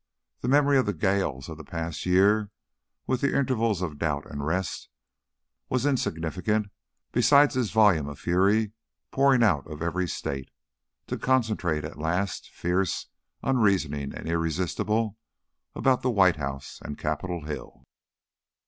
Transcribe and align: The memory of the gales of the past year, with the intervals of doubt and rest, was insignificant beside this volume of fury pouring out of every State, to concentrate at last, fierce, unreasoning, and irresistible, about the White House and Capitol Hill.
The 0.39 0.47
memory 0.47 0.79
of 0.79 0.87
the 0.87 0.95
gales 0.95 1.47
of 1.47 1.57
the 1.59 1.63
past 1.63 2.07
year, 2.07 2.49
with 3.05 3.21
the 3.21 3.37
intervals 3.37 3.83
of 3.83 3.99
doubt 3.99 4.25
and 4.27 4.43
rest, 4.43 4.89
was 5.69 5.85
insignificant 5.85 6.71
beside 7.11 7.51
this 7.51 7.69
volume 7.69 8.07
of 8.09 8.17
fury 8.17 8.71
pouring 9.11 9.43
out 9.43 9.67
of 9.69 9.83
every 9.83 10.07
State, 10.07 10.49
to 11.05 11.19
concentrate 11.19 11.83
at 11.85 11.99
last, 11.99 12.49
fierce, 12.49 13.09
unreasoning, 13.43 14.11
and 14.15 14.27
irresistible, 14.27 15.17
about 15.75 16.01
the 16.01 16.09
White 16.09 16.37
House 16.37 16.79
and 16.83 16.97
Capitol 16.97 17.45
Hill. 17.45 17.83